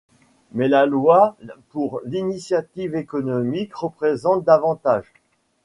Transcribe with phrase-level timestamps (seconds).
[0.53, 1.37] Mais la loi
[1.69, 5.13] pour l'initiative économique représente davantage.